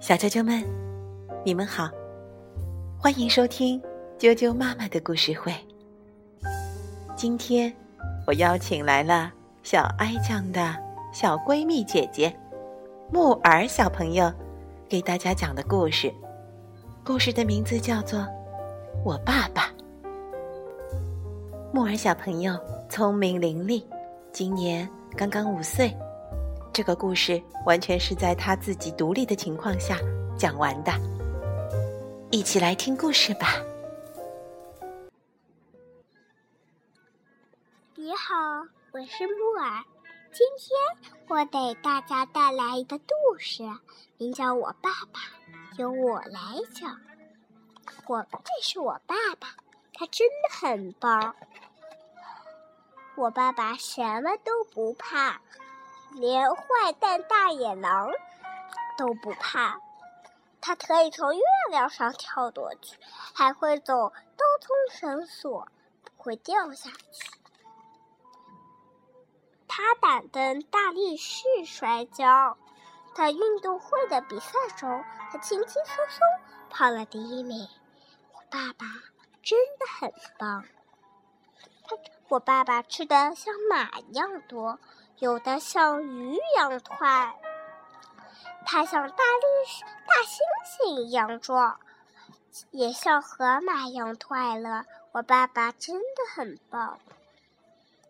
[0.00, 0.62] 小啾啾们，
[1.44, 1.90] 你们好，
[2.98, 3.80] 欢迎收听
[4.18, 5.52] 啾啾妈妈的故事会。
[7.16, 7.72] 今天
[8.26, 10.76] 我邀请来了小哀酱的
[11.12, 12.34] 小闺蜜姐姐
[13.10, 14.32] 木耳小朋友，
[14.88, 16.12] 给大家讲的故事。
[17.04, 18.20] 故事的名字叫做
[19.04, 19.62] 《我爸爸》。
[21.72, 22.58] 木耳小朋友
[22.88, 23.84] 聪明伶俐，
[24.32, 25.96] 今年刚刚五岁。
[26.76, 29.98] 这个故事完全是在他自己独立的情况下
[30.38, 30.92] 讲完的。
[32.30, 33.54] 一起来听故事吧。
[37.94, 38.34] 你好，
[38.92, 39.82] 我是木耳。
[40.30, 43.62] 今天我给大家带来一个故事，
[44.18, 45.20] 名叫《我爸爸》，
[45.78, 47.00] 由我来讲。
[48.06, 49.48] 我这是我爸爸，
[49.94, 51.34] 他真的很棒。
[53.16, 55.40] 我爸爸什么都不怕。
[56.12, 58.10] 连坏蛋大野狼
[58.96, 59.80] 都不怕，
[60.60, 62.98] 它可以从月亮上跳过去，
[63.34, 65.68] 还会走高通绳索，
[66.02, 67.30] 不会掉下去。
[69.68, 72.56] 他敢跟大力士摔跤，
[73.14, 76.26] 在运动会的比赛中，他轻轻松松
[76.70, 77.68] 跑了第一名。
[78.32, 78.86] 我爸爸
[79.42, 80.64] 真的很棒，
[81.84, 81.96] 他
[82.28, 84.78] 我爸爸吃的像马一样多。
[85.18, 87.34] 有的像鱼一样快，
[88.66, 91.80] 它像大力士大猩猩一样壮，
[92.70, 94.84] 也像河马一样快乐。
[95.12, 96.98] 我爸爸真的很棒。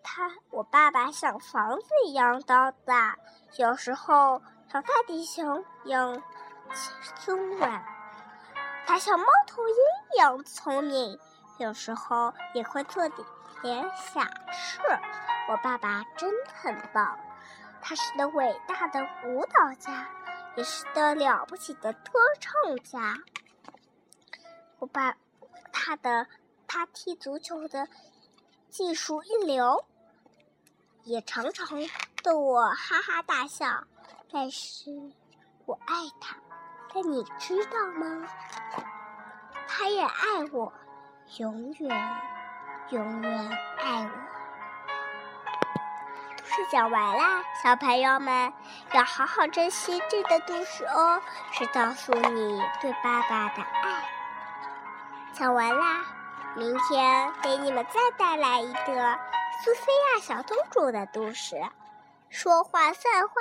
[0.03, 3.17] 他，我爸爸像房子一样高大，
[3.57, 6.21] 有时候像大地熊一样
[7.25, 7.85] 松软。
[8.85, 9.75] 他像猫头鹰
[10.15, 11.21] 一样聪明，
[11.59, 13.27] 有时候也会做点
[13.63, 14.81] 点傻事。
[15.49, 17.19] 我爸爸真的很棒，
[17.81, 20.09] 他是个伟大的舞蹈家，
[20.57, 23.17] 也是个了不起的歌唱家。
[24.79, 25.17] 我爸，
[25.73, 26.27] 他的
[26.67, 27.89] 他踢足球的
[28.69, 29.85] 技术一流，
[31.05, 31.79] 也常常
[32.25, 33.85] 逗我哈哈大笑。
[34.33, 34.91] 但是
[35.65, 36.37] 我爱他，
[36.93, 38.29] 但你知道吗？
[39.69, 40.73] 他也爱我，
[41.39, 42.21] 永远，
[42.91, 43.49] 永远
[43.79, 44.26] 爱我。
[46.71, 48.53] 讲完啦，小朋友们
[48.93, 51.21] 要好好珍惜这个故事哦，
[51.53, 54.05] 是告诉你对爸爸的爱。
[55.33, 56.05] 讲完啦，
[56.57, 59.19] 明天给你们再带来一个
[59.63, 61.57] 苏菲亚小公主的故事。
[62.31, 63.35] 说话算话，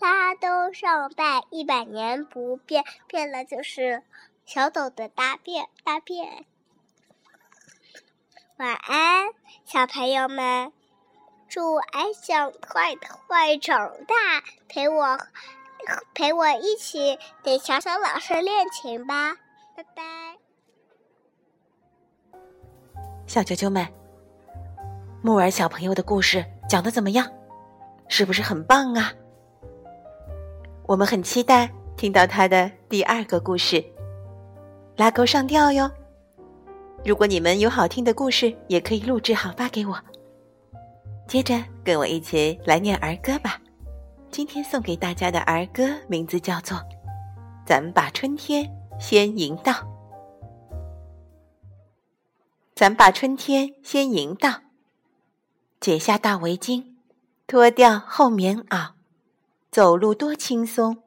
[0.00, 4.02] 拉都上拜一百年不变，变了就是
[4.46, 6.44] 小狗的大便大便。
[8.56, 9.28] 晚安，
[9.64, 10.72] 小朋友们。
[11.48, 12.94] 祝爱想快
[13.26, 14.14] 快长大，
[14.68, 15.18] 陪我
[16.14, 19.34] 陪我一起给小小老师练琴吧，
[19.74, 20.36] 拜拜。
[23.26, 23.88] 小啾啾们，
[25.22, 27.26] 木耳小朋友的故事讲的怎么样？
[28.08, 29.10] 是不是很棒啊？
[30.86, 33.82] 我们很期待听到他的第二个故事，
[34.96, 35.90] 拉钩上吊哟。
[37.06, 39.98] 如果你们有好听的故事，也可以录制好发给我。
[41.28, 43.60] 接着跟我一起来念儿歌吧。
[44.30, 46.78] 今天送给大家的儿歌名字叫做
[47.66, 48.66] 《咱把春天
[48.98, 49.72] 先迎到》。
[52.74, 54.62] 咱把春天先迎到，
[55.80, 56.94] 解下大围巾，
[57.46, 58.92] 脱掉厚棉袄，
[59.70, 61.02] 走路多轻松，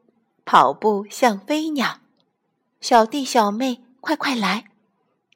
[0.46, 1.98] 跑步像飞鸟。
[2.80, 4.66] 小弟小妹快快来，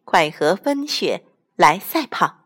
[0.03, 1.23] 快和风雪
[1.55, 2.41] 来赛跑，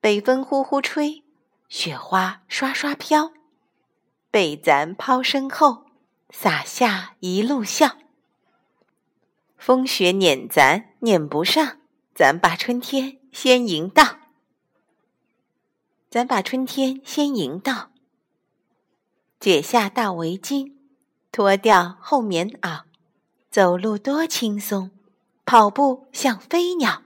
[0.00, 1.22] 北风呼呼吹。
[1.70, 3.32] 雪花刷刷飘，
[4.28, 5.86] 被咱抛身后，
[6.28, 7.96] 洒下一路笑。
[9.56, 11.78] 风雪撵咱撵不上，
[12.12, 14.18] 咱把春天先迎到。
[16.10, 17.92] 咱把春天先迎到，
[19.38, 20.72] 解下大围巾，
[21.30, 22.82] 脱掉厚棉袄，
[23.48, 24.90] 走路多轻松，
[25.44, 27.02] 跑步像飞鸟。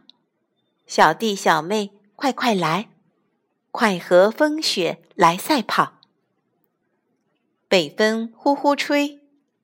[0.86, 2.88] 小弟小妹快快来！
[3.76, 5.94] 快和风雪来赛跑，
[7.66, 9.18] 北风呼呼吹，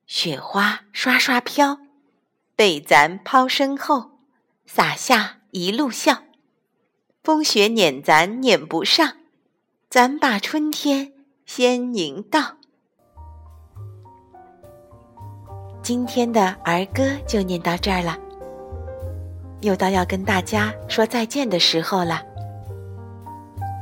[0.04, 1.78] 雪花刷刷飘，
[2.56, 4.18] 被咱抛身后，
[4.66, 6.24] 洒下一路笑。
[7.22, 9.18] 风雪撵咱撵不上，
[9.88, 11.12] 咱把春天
[11.46, 12.56] 先迎到。
[15.84, 18.18] 今天的儿歌就念到这儿了，
[19.60, 22.24] 又到要跟大家说再见的时候了。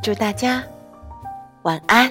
[0.08, 0.64] 祝大家
[1.64, 2.10] 晚安。